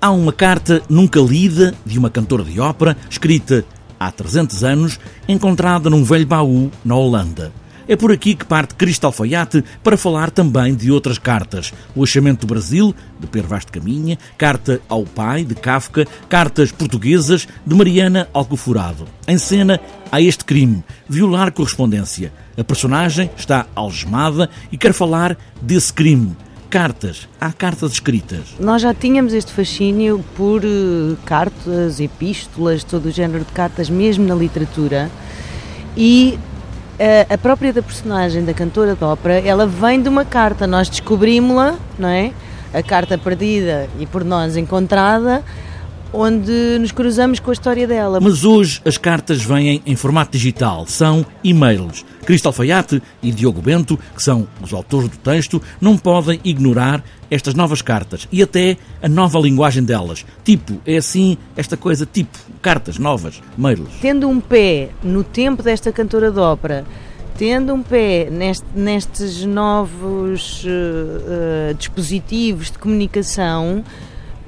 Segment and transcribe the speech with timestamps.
[0.00, 3.64] Há uma carta nunca lida de uma cantora de ópera, escrita
[3.98, 7.52] há 300 anos, encontrada num velho baú na Holanda.
[7.88, 11.72] É por aqui que parte Cristal Faiate para falar também de outras cartas.
[11.96, 16.70] O Achamento do Brasil, de Pedro Vaz de Caminha, Carta ao Pai, de Kafka, cartas
[16.70, 19.04] portuguesas, de Mariana Alcoforado.
[19.26, 19.80] Em cena
[20.12, 22.32] há este crime, violar correspondência.
[22.56, 26.36] A personagem está algemada e quer falar desse crime
[26.68, 27.28] cartas.
[27.40, 28.54] Há cartas escritas.
[28.60, 34.26] Nós já tínhamos este fascínio por uh, cartas, epístolas, todo o género de cartas, mesmo
[34.26, 35.10] na literatura.
[35.96, 36.38] E
[36.98, 40.66] uh, a própria da personagem da cantora de ópera, ela vem de uma carta.
[40.66, 42.32] Nós descobrimos-la, não é?
[42.72, 45.42] A carta perdida e por nós encontrada
[46.12, 48.20] onde nos cruzamos com a história dela.
[48.20, 52.04] Mas hoje as cartas vêm em formato digital, são e-mails.
[52.24, 57.54] Cristal Faiate e Diogo Bento, que são os autores do texto, não podem ignorar estas
[57.54, 60.24] novas cartas e até a nova linguagem delas.
[60.44, 63.88] Tipo, é assim, esta coisa tipo, cartas novas, mails.
[64.00, 66.84] Tendo um pé no tempo desta cantora de ópera,
[67.36, 73.84] tendo um pé neste, nestes novos uh, uh, dispositivos de comunicação,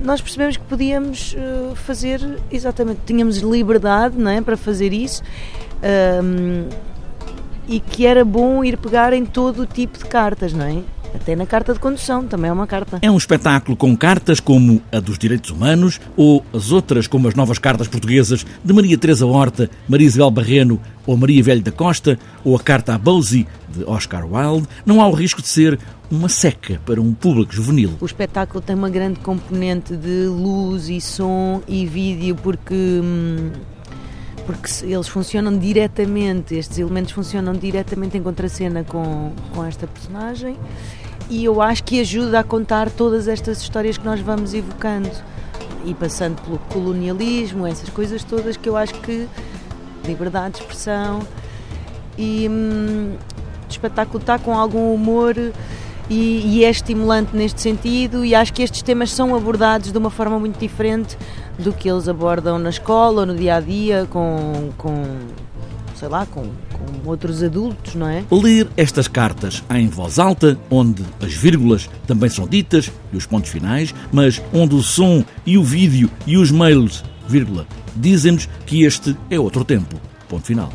[0.02, 2.20] nós percebemos que podíamos uh, fazer
[2.50, 5.22] exatamente, tínhamos liberdade não é, para fazer isso
[6.22, 6.68] um,
[7.68, 10.82] e que era bom ir pegar em todo o tipo de cartas, não é?
[11.14, 12.98] Até na carta de condução, também é uma carta.
[13.02, 17.34] É um espetáculo com cartas como a dos direitos humanos ou as outras como as
[17.34, 22.18] novas cartas portuguesas de Maria Teresa Horta, Maria Isabel Barreno ou Maria Velho da Costa
[22.44, 24.68] ou a carta a Bosie de Oscar Wilde.
[24.86, 25.78] Não há o risco de ser
[26.10, 27.92] uma seca para um público juvenil.
[28.00, 33.50] O espetáculo tem uma grande componente de luz e som e vídeo porque hum,
[34.50, 40.56] porque eles funcionam diretamente, estes elementos funcionam diretamente em contracena com, com esta personagem
[41.28, 45.08] e eu acho que ajuda a contar todas estas histórias que nós vamos evocando.
[45.84, 49.26] E passando pelo colonialismo, essas coisas todas que eu acho que
[50.04, 51.20] liberdade de expressão
[52.18, 53.14] e hum,
[53.68, 55.34] espetáculo está com algum humor
[56.10, 60.10] e, e, é estimulante neste sentido e acho que estes temas são abordados de uma
[60.10, 61.16] forma muito diferente
[61.60, 65.04] do que eles abordam na escola ou no dia a dia com, com
[65.94, 68.24] sei lá, com, com outros adultos, não é?
[68.30, 73.50] Ler estas cartas em voz alta, onde as vírgulas também são ditas e os pontos
[73.50, 79.14] finais, mas onde o som e o vídeo e os mails, vírgula, dizem-nos que este
[79.28, 80.00] é outro tempo.
[80.26, 80.72] Ponto final.